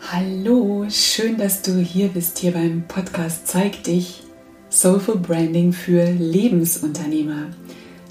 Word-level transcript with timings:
Hallo, 0.00 0.86
schön, 0.88 1.36
dass 1.36 1.60
du 1.60 1.80
hier 1.80 2.08
bist, 2.08 2.38
hier 2.38 2.52
beim 2.52 2.84
Podcast 2.86 3.46
Zeig 3.46 3.82
dich 3.82 4.22
Soulful 4.70 5.18
Branding 5.18 5.72
für 5.72 6.04
Lebensunternehmer. 6.12 7.48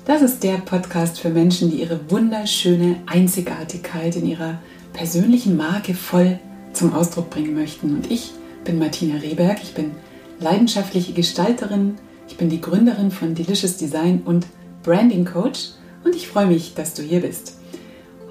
Das 0.06 0.22
ist 0.22 0.44
der 0.44 0.58
Podcast 0.58 1.20
für 1.20 1.30
Menschen, 1.30 1.72
die 1.72 1.78
ihre 1.78 2.12
wunderschöne 2.12 2.98
Einzigartigkeit 3.08 4.16
in 4.18 4.28
ihrer 4.28 4.62
persönlichen 4.94 5.56
Marke 5.56 5.96
voll 5.96 6.40
zum 6.74 6.94
Ausdruck 6.94 7.30
bringen 7.30 7.56
möchten. 7.56 7.96
Und 7.96 8.12
ich 8.12 8.32
bin 8.64 8.78
Martina 8.78 9.18
Rehberg, 9.18 9.64
ich 9.64 9.74
bin 9.74 9.92
leidenschaftliche 10.40 11.14
Gestalterin, 11.14 11.96
ich 12.28 12.38
bin 12.38 12.50
die 12.50 12.62
Gründerin 12.62 13.12
von 13.12 13.34
Delicious 13.34 13.78
Design 13.78 14.22
und 14.26 14.46
Branding 14.84 15.26
Coach 15.26 15.70
und 16.04 16.16
ich 16.16 16.28
freue 16.28 16.48
mich, 16.48 16.76
dass 16.76 16.94
du 16.94 17.02
hier 17.02 17.22
bist. 17.22 17.57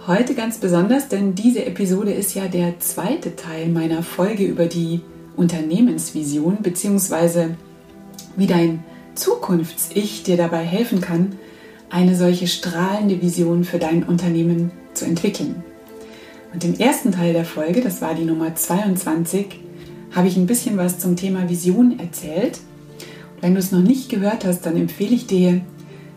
Heute 0.06 0.34
ganz 0.36 0.58
besonders, 0.58 1.08
denn 1.08 1.34
diese 1.34 1.66
Episode 1.66 2.12
ist 2.12 2.32
ja 2.36 2.46
der 2.46 2.78
zweite 2.78 3.34
Teil 3.34 3.68
meiner 3.68 4.04
Folge 4.04 4.44
über 4.44 4.66
die 4.66 5.00
Unternehmensvision 5.34 6.58
bzw. 6.62 7.48
wie 8.36 8.46
dein 8.46 8.84
Zukunfts-Ich 9.16 10.22
dir 10.22 10.36
dabei 10.36 10.62
helfen 10.62 11.00
kann, 11.00 11.32
eine 11.90 12.14
solche 12.14 12.46
strahlende 12.46 13.20
Vision 13.20 13.64
für 13.64 13.80
dein 13.80 14.04
Unternehmen 14.04 14.70
zu 14.94 15.06
entwickeln. 15.06 15.64
Und 16.54 16.62
im 16.62 16.78
ersten 16.78 17.10
Teil 17.10 17.32
der 17.32 17.44
Folge, 17.44 17.80
das 17.80 18.00
war 18.00 18.14
die 18.14 18.26
Nummer 18.26 18.54
22, 18.54 19.58
habe 20.12 20.28
ich 20.28 20.36
ein 20.36 20.46
bisschen 20.46 20.76
was 20.76 21.00
zum 21.00 21.16
Thema 21.16 21.48
Vision 21.48 21.98
erzählt. 21.98 22.60
wenn 23.40 23.54
du 23.54 23.58
es 23.58 23.72
noch 23.72 23.82
nicht 23.82 24.08
gehört 24.08 24.44
hast, 24.44 24.66
dann 24.66 24.76
empfehle 24.76 25.16
ich 25.16 25.26
dir, 25.26 25.62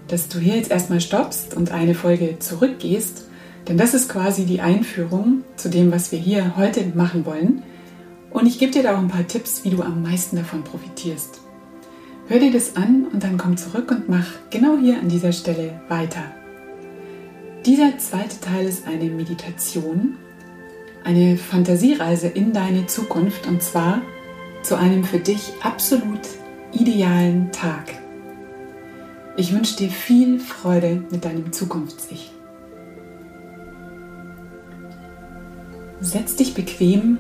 dass 0.08 0.28
du 0.28 0.38
hier 0.38 0.58
jetzt 0.58 0.70
erstmal 0.70 1.02
stoppst 1.02 1.58
und 1.58 1.72
eine 1.72 1.96
Folge 1.96 2.38
zurückgehst 2.38 3.29
denn 3.70 3.78
das 3.78 3.94
ist 3.94 4.10
quasi 4.10 4.46
die 4.46 4.62
Einführung 4.62 5.44
zu 5.56 5.70
dem, 5.70 5.92
was 5.92 6.12
wir 6.12 6.18
hier 6.18 6.58
heute 6.58 6.84
machen 6.96 7.26
wollen. 7.26 7.62
Und 8.32 8.48
ich 8.48 8.58
gebe 8.58 8.72
dir 8.72 8.82
da 8.82 8.96
auch 8.96 9.00
ein 9.00 9.08
paar 9.08 9.28
Tipps, 9.28 9.64
wie 9.64 9.70
du 9.70 9.84
am 9.84 10.02
meisten 10.02 10.36
davon 10.36 10.64
profitierst. 10.64 11.40
Hör 12.28 12.40
dir 12.40 12.52
das 12.52 12.76
an 12.76 13.06
und 13.14 13.24
dann 13.24 13.38
komm 13.38 13.58
zurück 13.58 13.92
und 13.92 14.10
mach 14.10 14.26
genau 14.50 14.78
hier 14.78 15.00
an 15.00 15.08
dieser 15.08 15.32
Stelle 15.32 15.80
weiter. 15.88 16.24
Dieser 17.66 17.98
zweite 18.00 18.40
Teil 18.40 18.66
ist 18.66 18.88
eine 18.88 19.06
Meditation, 19.06 20.16
eine 21.04 21.38
Fantasiereise 21.38 22.28
in 22.28 22.54
deine 22.54 22.88
Zukunft 22.88 23.48
und 23.48 23.62
zwar 23.62 24.02
zu 24.64 24.78
einem 24.78 25.04
für 25.04 25.20
dich 25.20 25.54
absolut 25.62 26.22
idealen 26.72 27.52
Tag. 27.52 27.94
Ich 29.38 29.54
wünsche 29.54 29.78
dir 29.78 29.90
viel 29.90 30.40
Freude 30.40 31.04
mit 31.12 31.24
deinem 31.24 31.52
Zukunfts-Ich. 31.52 32.32
Setz 36.02 36.36
dich 36.36 36.54
bequem, 36.54 37.18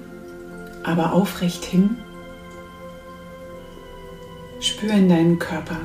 aber 0.83 1.13
aufrecht 1.13 1.65
hin. 1.65 1.97
Spür 4.61 4.93
in 4.93 5.09
deinen 5.09 5.39
Körper. 5.39 5.77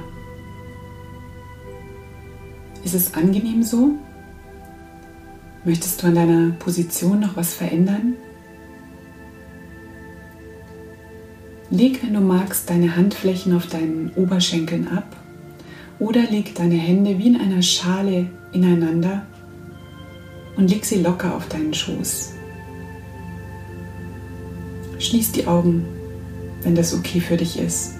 Ist 2.84 2.94
es 2.94 3.14
angenehm 3.14 3.62
so? 3.62 3.92
Möchtest 5.64 6.02
du 6.02 6.06
an 6.06 6.14
deiner 6.14 6.50
Position 6.52 7.20
noch 7.20 7.36
was 7.36 7.54
verändern? 7.54 8.14
Leg, 11.70 12.02
wenn 12.02 12.14
du 12.14 12.20
magst, 12.20 12.70
deine 12.70 12.94
Handflächen 12.94 13.56
auf 13.56 13.66
deinen 13.66 14.10
Oberschenkeln 14.14 14.86
ab 14.88 15.16
oder 15.98 16.22
leg 16.30 16.54
deine 16.54 16.76
Hände 16.76 17.18
wie 17.18 17.28
in 17.28 17.40
einer 17.40 17.62
Schale 17.62 18.26
ineinander 18.52 19.26
und 20.56 20.70
leg 20.70 20.84
sie 20.84 21.02
locker 21.02 21.34
auf 21.34 21.48
deinen 21.48 21.74
Schoß. 21.74 22.34
Schließ 25.04 25.32
die 25.32 25.46
Augen, 25.46 25.84
wenn 26.62 26.74
das 26.74 26.94
okay 26.94 27.20
für 27.20 27.36
dich 27.36 27.58
ist. 27.58 27.92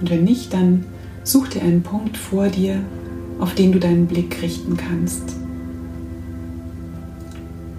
Und 0.00 0.10
wenn 0.10 0.22
nicht, 0.22 0.52
dann 0.52 0.84
such 1.24 1.48
dir 1.48 1.62
einen 1.62 1.82
Punkt 1.82 2.16
vor 2.16 2.48
dir, 2.48 2.80
auf 3.40 3.54
den 3.56 3.72
du 3.72 3.80
deinen 3.80 4.06
Blick 4.06 4.40
richten 4.40 4.76
kannst. 4.76 5.34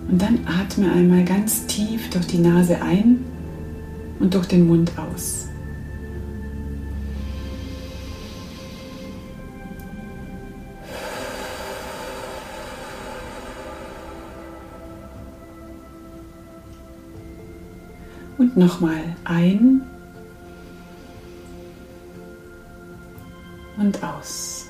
Und 0.10 0.22
dann 0.22 0.40
atme 0.46 0.92
einmal 0.92 1.24
ganz 1.24 1.66
tief 1.68 2.10
durch 2.10 2.28
die 2.28 2.40
Nase 2.40 2.82
ein 2.82 3.24
und 4.20 4.34
durch 4.34 4.48
den 4.48 4.68
Mund 4.68 4.92
aus. 4.98 5.48
Und 18.54 18.58
nochmal 18.58 19.16
ein 19.24 19.82
und 23.78 24.04
aus. 24.04 24.68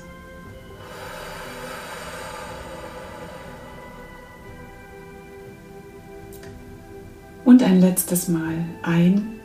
Und 7.44 7.62
ein 7.62 7.80
letztes 7.80 8.28
Mal 8.28 8.64
ein 8.82 9.40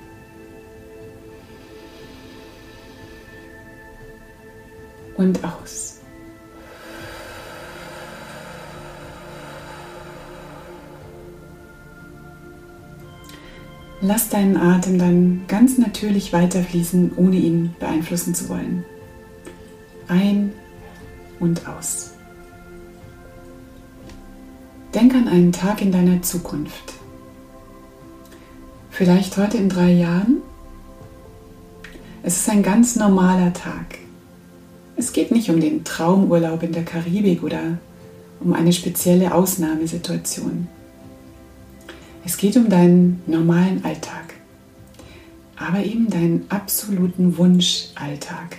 und 5.15 5.43
aus. 5.43 5.96
Lass 14.07 14.29
deinen 14.29 14.55
Atem 14.55 14.99
dann 14.99 15.41
ganz 15.49 15.77
natürlich 15.77 16.31
weiterfließen, 16.31 17.17
ohne 17.17 17.35
ihn 17.35 17.75
beeinflussen 17.77 18.33
zu 18.33 18.47
wollen. 18.47 18.85
Ein 20.07 20.53
und 21.41 21.67
aus. 21.67 22.11
Denk 24.95 25.13
an 25.13 25.27
einen 25.27 25.51
Tag 25.51 25.81
in 25.81 25.91
deiner 25.91 26.21
Zukunft. 26.21 26.93
Vielleicht 28.91 29.35
heute 29.35 29.57
in 29.57 29.67
drei 29.67 29.91
Jahren. 29.91 30.37
Es 32.23 32.37
ist 32.37 32.49
ein 32.49 32.63
ganz 32.63 32.95
normaler 32.95 33.51
Tag. 33.51 33.97
Es 34.95 35.11
geht 35.11 35.31
nicht 35.31 35.49
um 35.49 35.59
den 35.59 35.83
Traumurlaub 35.83 36.63
in 36.63 36.71
der 36.71 36.85
Karibik 36.85 37.43
oder 37.43 37.77
um 38.39 38.53
eine 38.53 38.71
spezielle 38.71 39.35
Ausnahmesituation. 39.35 40.69
Es 42.27 42.35
geht 42.35 42.57
um 42.57 42.67
deinen 42.67 43.21
normalen 43.25 43.85
Alltag, 43.85 44.33
aber 45.55 45.85
eben 45.85 46.09
deinen 46.09 46.45
absoluten 46.49 47.37
Wunschalltag. 47.37 48.57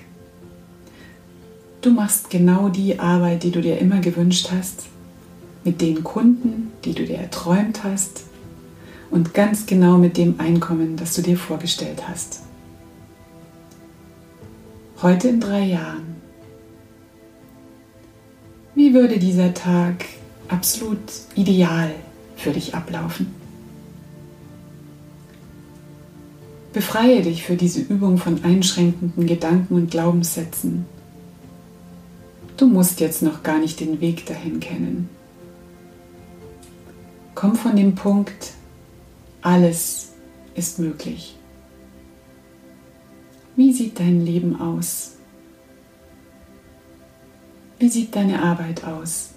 Du 1.82 1.90
machst 1.90 2.30
genau 2.30 2.70
die 2.70 2.98
Arbeit, 2.98 3.42
die 3.42 3.50
du 3.50 3.60
dir 3.60 3.78
immer 3.78 4.00
gewünscht 4.00 4.48
hast, 4.50 4.86
mit 5.64 5.82
den 5.82 6.02
Kunden, 6.02 6.72
die 6.86 6.94
du 6.94 7.04
dir 7.04 7.18
erträumt 7.18 7.84
hast 7.84 8.24
und 9.10 9.34
ganz 9.34 9.66
genau 9.66 9.98
mit 9.98 10.16
dem 10.16 10.40
Einkommen, 10.40 10.96
das 10.96 11.14
du 11.14 11.20
dir 11.20 11.36
vorgestellt 11.36 12.08
hast. 12.08 12.40
Heute 15.02 15.28
in 15.28 15.40
drei 15.40 15.64
Jahren. 15.64 16.16
Wie 18.74 18.94
würde 18.94 19.18
dieser 19.18 19.52
Tag 19.52 20.06
absolut 20.48 21.02
ideal 21.34 21.94
für 22.34 22.52
dich 22.52 22.74
ablaufen? 22.74 23.37
Befreie 26.72 27.22
dich 27.22 27.44
für 27.44 27.56
diese 27.56 27.80
Übung 27.80 28.18
von 28.18 28.44
einschränkenden 28.44 29.26
Gedanken 29.26 29.74
und 29.74 29.90
Glaubenssätzen. 29.90 30.84
Du 32.58 32.66
musst 32.66 33.00
jetzt 33.00 33.22
noch 33.22 33.42
gar 33.42 33.58
nicht 33.58 33.80
den 33.80 34.00
Weg 34.00 34.26
dahin 34.26 34.60
kennen. 34.60 35.08
Komm 37.34 37.56
von 37.56 37.74
dem 37.74 37.94
Punkt, 37.94 38.52
alles 39.40 40.10
ist 40.54 40.78
möglich. 40.78 41.36
Wie 43.56 43.72
sieht 43.72 43.98
dein 43.98 44.24
Leben 44.24 44.60
aus? 44.60 45.12
Wie 47.78 47.88
sieht 47.88 48.14
deine 48.14 48.42
Arbeit 48.42 48.84
aus? 48.84 49.30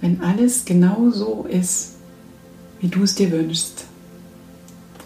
Wenn 0.00 0.20
alles 0.20 0.64
genau 0.64 1.10
so 1.10 1.46
ist, 1.48 1.94
wie 2.80 2.88
du 2.88 3.04
es 3.04 3.14
dir 3.14 3.30
wünschst 3.30 3.86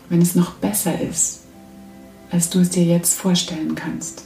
wenn 0.09 0.23
es 0.23 0.35
noch 0.35 0.55
besser 0.55 1.01
ist, 1.01 1.41
als 2.31 2.51
du 2.51 2.61
es 2.61 2.71
dir 2.71 2.85
jetzt 2.85 3.15
vorstellen 3.19 3.75
kannst? 3.75 4.25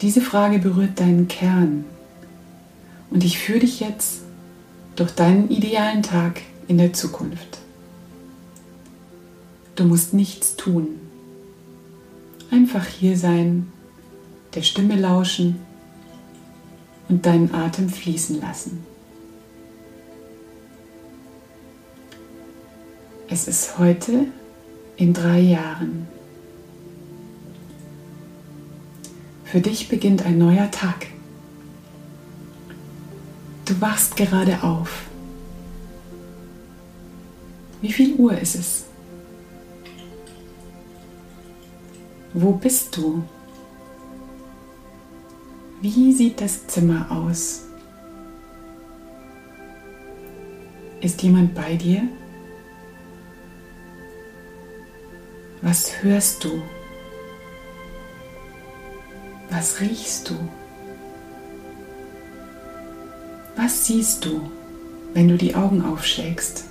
Diese 0.00 0.20
Frage 0.20 0.58
berührt 0.58 1.00
deinen 1.00 1.28
Kern 1.28 1.84
und 3.10 3.24
ich 3.24 3.38
führe 3.38 3.60
dich 3.60 3.80
jetzt 3.80 4.20
durch 4.96 5.10
deinen 5.12 5.50
idealen 5.50 6.02
Tag 6.02 6.42
in 6.68 6.78
der 6.78 6.92
Zukunft. 6.92 7.58
Du 9.74 9.84
musst 9.84 10.12
nichts 10.14 10.56
tun. 10.56 10.88
Einfach 12.50 12.86
hier 12.86 13.16
sein, 13.16 13.72
der 14.54 14.62
Stimme 14.62 14.96
lauschen 14.96 15.56
und 17.08 17.26
deinen 17.26 17.54
Atem 17.54 17.88
fließen 17.88 18.40
lassen. 18.40 18.87
Es 23.30 23.46
ist 23.46 23.78
heute 23.78 24.28
in 24.96 25.12
drei 25.12 25.38
Jahren. 25.40 26.08
Für 29.44 29.60
dich 29.60 29.90
beginnt 29.90 30.24
ein 30.24 30.38
neuer 30.38 30.70
Tag. 30.70 31.08
Du 33.66 33.78
wachst 33.82 34.16
gerade 34.16 34.62
auf. 34.62 35.02
Wie 37.82 37.92
viel 37.92 38.14
Uhr 38.14 38.38
ist 38.38 38.54
es? 38.54 38.84
Wo 42.32 42.52
bist 42.52 42.96
du? 42.96 43.22
Wie 45.82 46.12
sieht 46.12 46.40
das 46.40 46.66
Zimmer 46.66 47.10
aus? 47.10 47.64
Ist 51.02 51.22
jemand 51.22 51.54
bei 51.54 51.76
dir? 51.76 52.08
Was 55.68 56.02
hörst 56.02 56.44
du? 56.44 56.62
Was 59.50 59.82
riechst 59.82 60.30
du? 60.30 60.34
Was 63.54 63.84
siehst 63.84 64.24
du, 64.24 64.50
wenn 65.12 65.28
du 65.28 65.36
die 65.36 65.54
Augen 65.54 65.84
aufschlägst? 65.84 66.64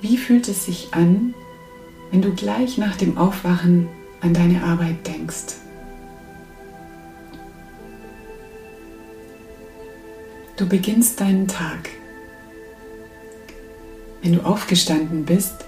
Wie 0.00 0.16
fühlt 0.16 0.48
es 0.48 0.64
sich 0.64 0.94
an, 0.94 1.34
wenn 2.12 2.22
du 2.22 2.32
gleich 2.34 2.78
nach 2.78 2.96
dem 2.96 3.18
Aufwachen 3.18 3.88
an 4.22 4.32
deine 4.32 4.64
Arbeit 4.64 5.06
denkst? 5.06 5.65
Du 10.56 10.66
beginnst 10.66 11.20
deinen 11.20 11.46
Tag. 11.46 11.90
Wenn 14.22 14.32
du 14.32 14.40
aufgestanden 14.40 15.26
bist, 15.26 15.66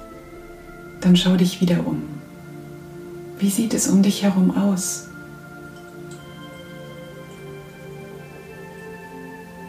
dann 1.03 1.15
schau 1.15 1.37
dich 1.37 1.61
wieder 1.61 1.87
um. 1.87 2.03
Wie 3.39 3.51
sieht 3.51 3.75
es 3.75 3.87
um 3.87 4.03
dich 4.03 4.23
herum 4.23 4.57
aus? 4.57 5.09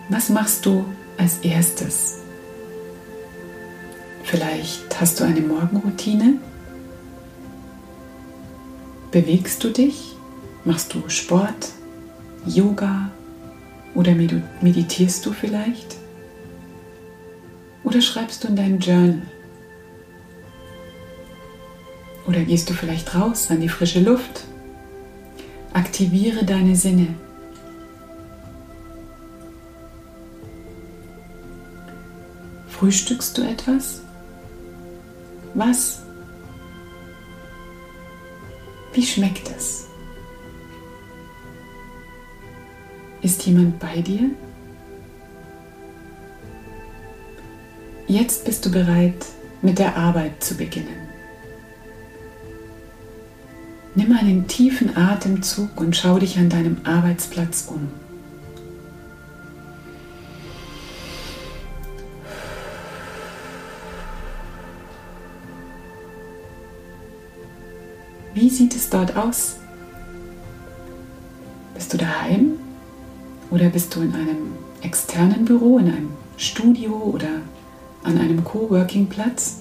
Was 0.07 0.30
machst 0.30 0.66
du 0.66 0.86
als 1.18 1.39
erstes? 1.39 2.19
Vielleicht 4.24 5.01
hast 5.01 5.19
du 5.19 5.25
eine 5.25 5.42
Morgenroutine? 5.42 6.36
Bewegst 9.12 9.66
du 9.66 9.69
dich? 9.69 10.16
Machst 10.63 10.94
du 10.94 11.10
Sport, 11.10 11.74
Yoga 12.45 13.12
oder 13.96 14.14
meditierst 14.14 15.26
du 15.26 15.34
vielleicht? 15.34 15.98
Oder 17.84 18.02
schreibst 18.02 18.44
du 18.44 18.48
in 18.50 18.56
dein 18.56 18.80
Journal? 18.80 19.22
Oder 22.28 22.42
gehst 22.42 22.70
du 22.70 22.74
vielleicht 22.74 23.16
raus 23.16 23.50
an 23.50 23.62
die 23.62 23.70
frische 23.70 24.02
Luft? 24.02 24.44
Aktiviere 25.74 26.46
deine 26.46 26.76
Sinne. 26.76 27.08
Frühstückst 32.68 33.38
du 33.38 33.42
etwas? 33.42 34.02
Was? 35.54 36.04
Wie 38.94 39.06
schmeckt 39.06 39.50
es? 39.58 39.89
Ist 43.21 43.45
jemand 43.45 43.80
bei 43.80 44.01
dir? 44.01 44.30
Jetzt 48.07 48.45
bist 48.45 48.66
du 48.66 48.71
bereit, 48.71 49.25
mit 49.62 49.77
der 49.77 49.98
Arbeit 49.98 50.42
zu 50.42 50.56
beginnen. 50.56 51.10
Nimm 53.94 54.13
einen 54.13 54.48
tiefen 54.48 54.95
Atemzug 54.95 55.80
und 55.81 55.95
schau 55.95 56.18
dich 56.19 56.38
an 56.38 56.50
deinem 56.50 56.77
Arbeitsplatz 56.86 57.68
um. 57.69 57.89
Wie 68.33 68.50
sieht 68.50 68.74
es 68.75 68.89
dort 68.89 69.18
aus? 69.18 69.57
Bist 71.74 71.92
du 71.94 71.98
daheim 71.98 72.59
oder 73.51 73.69
bist 73.69 73.96
du 73.96 74.01
in 74.01 74.13
einem 74.13 74.54
externen 74.81 75.46
Büro, 75.46 75.78
in 75.80 75.88
einem 75.88 76.10
Studio 76.38 76.92
oder 76.92 77.42
an 78.04 78.18
einem 78.18 78.44
Coworking-Platz? 78.44 79.57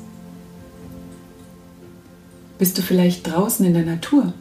Bist 2.58 2.76
du 2.76 2.82
vielleicht 2.82 3.26
draußen 3.26 3.64
in 3.64 3.74
der 3.74 3.84
Natur? 3.84 4.32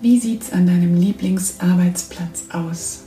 Wie 0.00 0.18
sieht 0.18 0.42
es 0.42 0.52
an 0.52 0.66
deinem 0.66 0.94
Lieblingsarbeitsplatz 0.94 2.44
aus? 2.50 3.02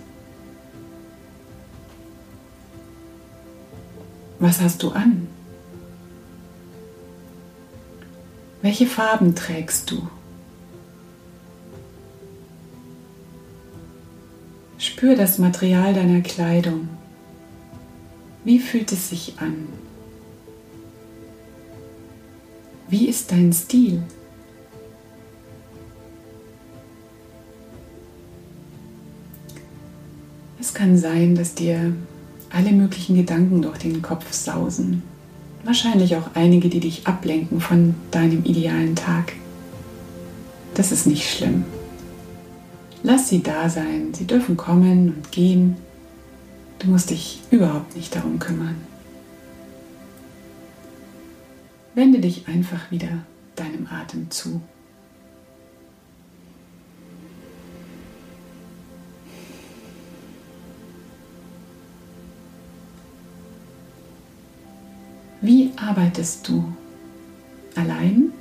Was 4.39 4.61
hast 4.61 4.83
du 4.83 4.91
an? 4.91 5.27
Welche 8.61 8.87
Farben 8.87 9.35
trägst 9.35 9.91
du? 9.91 10.07
Spür 14.99 15.15
das 15.15 15.37
Material 15.37 15.93
deiner 15.93 16.19
Kleidung. 16.19 16.89
Wie 18.43 18.59
fühlt 18.59 18.91
es 18.91 19.07
sich 19.07 19.35
an? 19.37 19.69
Wie 22.89 23.07
ist 23.07 23.31
dein 23.31 23.53
Stil? 23.53 24.03
Es 30.59 30.73
kann 30.73 30.97
sein, 30.97 31.33
dass 31.33 31.55
dir 31.55 31.93
alle 32.49 32.73
möglichen 32.73 33.15
Gedanken 33.15 33.61
durch 33.61 33.77
den 33.77 34.01
Kopf 34.01 34.33
sausen. 34.33 35.01
Wahrscheinlich 35.63 36.17
auch 36.17 36.31
einige, 36.33 36.67
die 36.67 36.81
dich 36.81 37.07
ablenken 37.07 37.61
von 37.61 37.95
deinem 38.11 38.43
idealen 38.43 38.97
Tag. 38.97 39.31
Das 40.73 40.91
ist 40.91 41.07
nicht 41.07 41.23
schlimm. 41.25 41.63
Lass 43.01 43.29
sie 43.29 43.41
da 43.41 43.69
sein. 43.69 44.13
Sie 44.13 44.27
dürfen 44.27 44.57
kommen 44.57 45.13
und 45.15 45.31
gehen. 45.31 45.77
Du 46.79 46.87
musst 46.89 47.09
dich 47.09 47.41
überhaupt 47.51 47.95
nicht 47.95 48.15
darum 48.15 48.39
kümmern. 48.39 48.75
Wende 51.95 52.19
dich 52.19 52.47
einfach 52.47 52.91
wieder 52.91 53.25
deinem 53.55 53.87
Atem 53.87 54.29
zu. 54.29 54.61
Wie 65.41 65.71
arbeitest 65.77 66.47
du? 66.47 66.73
Allein? 67.75 68.33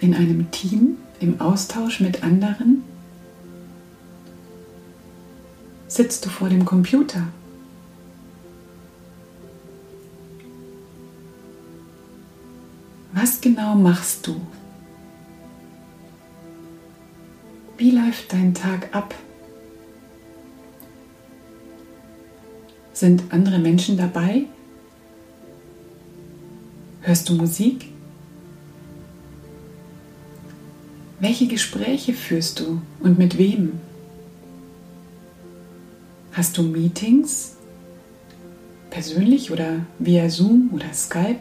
In 0.00 0.14
einem 0.14 0.50
Team? 0.50 0.96
Im 1.20 1.38
Austausch 1.38 2.00
mit 2.00 2.22
anderen? 2.22 2.82
Sitzt 5.86 6.24
du 6.24 6.30
vor 6.30 6.48
dem 6.48 6.64
Computer? 6.64 7.26
Was 13.12 13.38
genau 13.42 13.74
machst 13.74 14.26
du? 14.26 14.40
Wie 17.76 17.90
läuft 17.90 18.32
dein 18.32 18.54
Tag 18.54 18.94
ab? 18.94 19.14
Sind 22.94 23.24
andere 23.30 23.58
Menschen 23.58 23.98
dabei? 23.98 24.46
Hörst 27.02 27.28
du 27.28 27.34
Musik? 27.34 27.89
Welche 31.20 31.46
Gespräche 31.46 32.14
führst 32.14 32.60
du 32.60 32.80
und 33.00 33.18
mit 33.18 33.36
wem? 33.36 33.78
Hast 36.32 36.56
du 36.56 36.62
Meetings? 36.62 37.56
Persönlich 38.88 39.50
oder 39.50 39.84
via 39.98 40.30
Zoom 40.30 40.70
oder 40.72 40.90
Skype? 40.94 41.40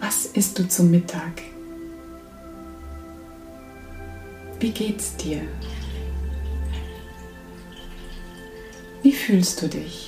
Was 0.00 0.26
isst 0.26 0.58
du 0.58 0.68
zum 0.68 0.90
Mittag? 0.90 1.40
Wie 4.60 4.70
geht's 4.70 5.16
dir? 5.16 5.40
Wie 9.02 9.12
fühlst 9.12 9.62
du 9.62 9.68
dich? 9.68 10.07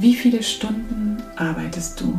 Wie 0.00 0.14
viele 0.14 0.42
Stunden 0.42 1.22
arbeitest 1.36 2.00
du? 2.00 2.18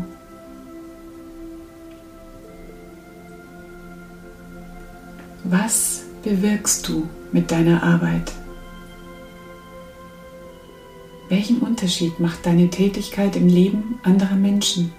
Was 5.45 6.03
bewirkst 6.21 6.87
du 6.87 7.09
mit 7.31 7.49
deiner 7.49 7.81
Arbeit? 7.81 8.33
Welchen 11.29 11.57
Unterschied 11.61 12.19
macht 12.19 12.45
deine 12.45 12.69
Tätigkeit 12.69 13.35
im 13.35 13.47
Leben 13.47 13.99
anderer 14.03 14.35
Menschen? 14.35 14.93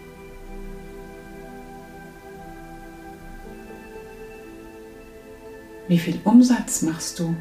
Wie 5.87 5.99
viel 5.99 6.19
Umsatz 6.25 6.83
machst 6.83 7.21
du? 7.21 7.37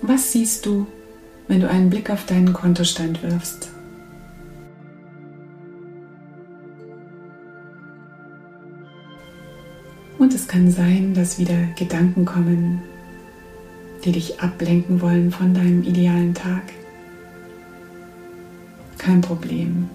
Was 0.00 0.32
siehst 0.32 0.64
du, 0.64 0.86
wenn 1.48 1.60
du 1.60 1.68
einen 1.68 1.90
Blick 1.90 2.08
auf 2.08 2.24
deinen 2.24 2.54
Kontostand 2.54 3.22
wirfst? 3.22 3.75
Und 10.18 10.34
es 10.34 10.48
kann 10.48 10.70
sein, 10.70 11.14
dass 11.14 11.38
wieder 11.38 11.66
Gedanken 11.76 12.24
kommen, 12.24 12.82
die 14.04 14.12
dich 14.12 14.40
ablenken 14.40 15.00
wollen 15.00 15.30
von 15.30 15.52
deinem 15.52 15.82
idealen 15.82 16.34
Tag. 16.34 16.62
Kein 18.98 19.20
Problem. 19.20 19.90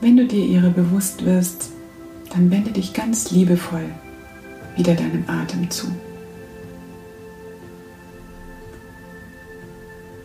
Wenn 0.00 0.16
du 0.16 0.26
dir 0.26 0.44
ihre 0.44 0.70
bewusst 0.70 1.24
wirst, 1.24 1.70
dann 2.30 2.50
wende 2.50 2.70
dich 2.70 2.92
ganz 2.92 3.30
liebevoll 3.30 3.86
wieder 4.76 4.94
deinem 4.94 5.24
Atem 5.26 5.68
zu. 5.70 5.88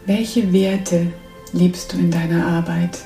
Welche 0.06 0.52
Werte 0.54 1.08
lebst 1.54 1.94
du 1.94 1.98
in 1.98 2.12
deiner 2.12 2.46
Arbeit? 2.46 3.00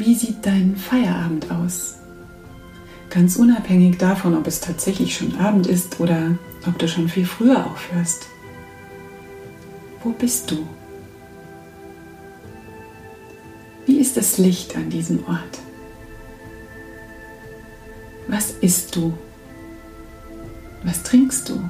Wie 0.00 0.14
sieht 0.14 0.46
dein 0.46 0.76
Feierabend 0.76 1.50
aus? 1.50 1.96
Ganz 3.10 3.36
unabhängig 3.36 3.98
davon, 3.98 4.34
ob 4.34 4.46
es 4.46 4.58
tatsächlich 4.58 5.14
schon 5.14 5.36
Abend 5.36 5.66
ist 5.66 6.00
oder 6.00 6.38
ob 6.66 6.78
du 6.78 6.88
schon 6.88 7.06
viel 7.06 7.26
früher 7.26 7.66
aufhörst. 7.66 8.26
Wo 10.02 10.12
bist 10.12 10.50
du? 10.50 10.66
Wie 13.84 13.98
ist 13.98 14.16
das 14.16 14.38
Licht 14.38 14.74
an 14.74 14.88
diesem 14.88 15.22
Ort? 15.28 15.58
Was 18.26 18.52
isst 18.52 18.96
du? 18.96 19.12
Was 20.82 21.02
trinkst 21.02 21.46
du? 21.46 21.60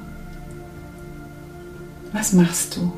Was 2.13 2.31
machst 2.31 2.77
du? 2.77 2.93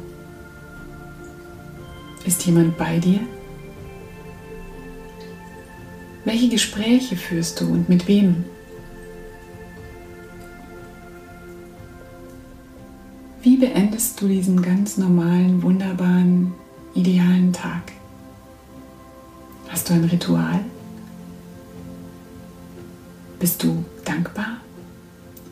Ist 2.23 2.45
jemand 2.45 2.77
bei 2.77 2.99
dir? 2.99 3.21
Welche 6.25 6.47
Gespräche 6.47 7.17
führst 7.17 7.59
du 7.59 7.65
und 7.65 7.89
mit 7.89 8.07
wem? 8.07 8.45
Wie 13.41 13.57
beendest 13.57 14.21
du 14.21 14.29
diesen 14.29 14.61
ganz 14.61 14.97
normalen, 14.97 15.61
wunderbaren, 15.61 16.53
idealen 16.95 17.51
Tag? 17.51 17.91
Hast 19.67 19.89
du 19.89 19.95
ein 19.95 20.05
Ritual? 20.05 20.63
Bist 23.37 23.61
du 23.61 23.83
dankbar? 24.05 24.61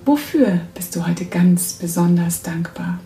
Wofür 0.06 0.62
bist 0.74 0.96
du 0.96 1.06
heute 1.06 1.25
ganz 1.25 1.74
besonders 1.74 2.44
dankbar? 2.44 3.00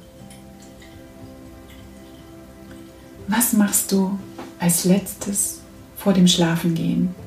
Was 3.28 3.54
machst 3.54 3.92
du 3.92 4.20
als 4.60 4.86
letztes 4.86 5.62
vor 5.98 6.14
dem 6.14 6.28
Schlafengehen? 6.28 7.25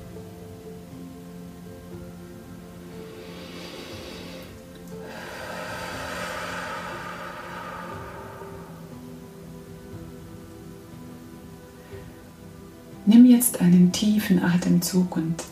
Nimm 13.09 13.25
jetzt 13.25 13.63
einen 13.63 13.91
tiefen 13.91 14.43
Atemzug 14.43 15.17
und 15.17 15.43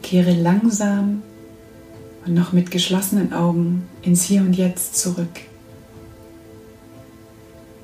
kehre 0.00 0.32
langsam 0.32 1.24
und 2.24 2.34
noch 2.34 2.52
mit 2.52 2.70
geschlossenen 2.70 3.32
Augen 3.32 3.88
ins 4.02 4.22
Hier 4.22 4.42
und 4.42 4.52
Jetzt 4.52 4.94
zurück. 4.94 5.40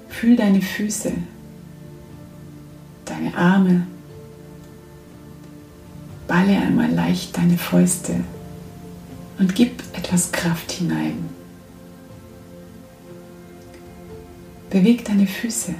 Fühl 0.08 0.36
deine 0.36 0.62
Füße, 0.62 1.10
deine 3.04 3.36
Arme, 3.36 3.88
balle 6.28 6.56
einmal 6.56 6.92
leicht 6.92 7.36
deine 7.36 7.58
Fäuste 7.58 8.20
und 9.40 9.56
gib 9.56 9.82
etwas 9.96 10.30
Kraft 10.30 10.70
hinein. 10.70 11.28
Beweg 14.70 15.04
deine 15.04 15.26
Füße. 15.26 15.74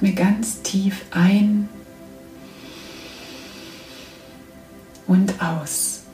Atme 0.00 0.12
ganz 0.14 0.62
tief 0.62 1.04
ein 1.10 1.68
und 5.06 5.42
aus. 5.42 6.04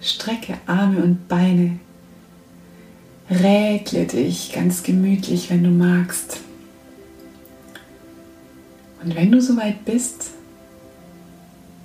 Strecke 0.00 0.56
Arme 0.66 1.02
und 1.02 1.26
Beine. 1.26 1.80
Räkle 3.28 4.04
dich 4.06 4.52
ganz 4.52 4.84
gemütlich, 4.84 5.50
wenn 5.50 5.64
du 5.64 5.70
magst. 5.70 6.42
Und 9.02 9.16
wenn 9.16 9.32
du 9.32 9.40
soweit 9.40 9.84
bist, 9.84 10.30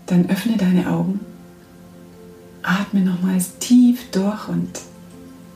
dann 0.05 0.29
öffne 0.29 0.55
deine 0.57 0.87
Augen 0.91 1.19
Atme 2.61 3.01
nochmals 3.01 3.57
tief 3.57 4.11
durch 4.11 4.47
und 4.47 4.69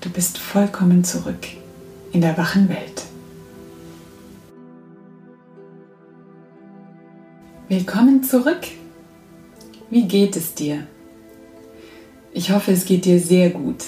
du 0.03 0.09
bist 0.09 0.37
vollkommen 0.37 1.03
zurück 1.05 1.47
in 2.11 2.19
der 2.19 2.37
wachen 2.37 2.67
Welt. 2.67 3.03
Willkommen 7.69 8.21
zurück. 8.23 8.67
Wie 9.89 10.03
geht 10.03 10.35
es 10.35 10.53
dir? 10.53 10.85
Ich 12.33 12.51
hoffe, 12.51 12.71
es 12.71 12.85
geht 12.85 13.05
dir 13.05 13.19
sehr 13.19 13.49
gut. 13.51 13.83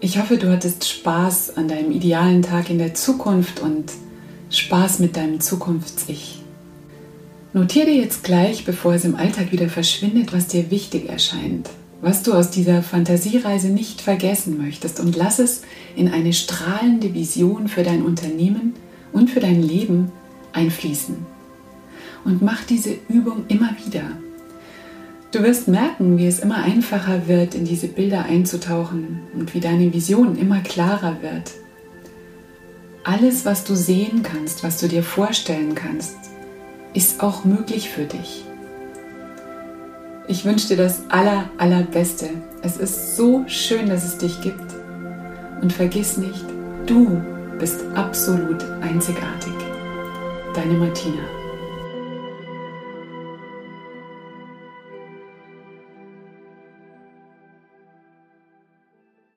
Ich 0.00 0.18
hoffe, 0.18 0.36
du 0.36 0.50
hattest 0.50 0.86
Spaß 0.86 1.56
an 1.56 1.68
deinem 1.68 1.90
idealen 1.90 2.42
Tag 2.42 2.68
in 2.68 2.78
der 2.78 2.94
Zukunft 2.94 3.60
und 3.60 3.92
Spaß 4.50 4.98
mit 4.98 5.16
deinem 5.16 5.40
Zukunfts-Ich. 5.40 6.42
Notiere 7.52 7.86
dir 7.86 7.96
jetzt 7.96 8.24
gleich, 8.24 8.64
bevor 8.64 8.94
es 8.94 9.04
im 9.04 9.16
Alltag 9.16 9.52
wieder 9.52 9.68
verschwindet, 9.68 10.32
was 10.32 10.48
dir 10.48 10.70
wichtig 10.70 11.08
erscheint 11.08 11.70
was 12.02 12.22
du 12.22 12.32
aus 12.32 12.50
dieser 12.50 12.82
Fantasiereise 12.82 13.68
nicht 13.68 14.00
vergessen 14.00 14.62
möchtest 14.62 15.00
und 15.00 15.16
lass 15.16 15.38
es 15.38 15.62
in 15.96 16.10
eine 16.12 16.32
strahlende 16.32 17.14
Vision 17.14 17.68
für 17.68 17.82
dein 17.82 18.02
Unternehmen 18.02 18.74
und 19.12 19.30
für 19.30 19.40
dein 19.40 19.62
Leben 19.62 20.10
einfließen. 20.52 21.16
Und 22.24 22.42
mach 22.42 22.64
diese 22.64 22.94
Übung 23.08 23.44
immer 23.48 23.70
wieder. 23.84 24.02
Du 25.32 25.42
wirst 25.42 25.68
merken, 25.68 26.18
wie 26.18 26.26
es 26.26 26.40
immer 26.40 26.56
einfacher 26.56 27.28
wird, 27.28 27.54
in 27.54 27.64
diese 27.64 27.86
Bilder 27.86 28.24
einzutauchen 28.24 29.20
und 29.34 29.54
wie 29.54 29.60
deine 29.60 29.92
Vision 29.92 30.36
immer 30.36 30.60
klarer 30.60 31.18
wird. 31.22 31.52
Alles, 33.04 33.44
was 33.44 33.64
du 33.64 33.74
sehen 33.74 34.22
kannst, 34.22 34.64
was 34.64 34.80
du 34.80 34.88
dir 34.88 35.02
vorstellen 35.02 35.74
kannst, 35.74 36.16
ist 36.94 37.22
auch 37.22 37.44
möglich 37.44 37.88
für 37.88 38.04
dich. 38.04 38.44
Ich 40.30 40.44
wünsche 40.44 40.68
dir 40.68 40.76
das 40.76 41.02
aller, 41.08 41.50
allerbeste. 41.58 42.28
Es 42.62 42.76
ist 42.76 43.16
so 43.16 43.42
schön, 43.48 43.88
dass 43.88 44.04
es 44.04 44.16
dich 44.16 44.40
gibt. 44.40 44.76
Und 45.60 45.72
vergiss 45.72 46.18
nicht, 46.18 46.44
du 46.86 47.20
bist 47.58 47.80
absolut 47.96 48.64
einzigartig. 48.80 49.52
Deine 50.54 50.74
Martina. 50.74 51.39